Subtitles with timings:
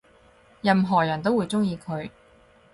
[0.63, 2.09] 任何人都會鍾意佢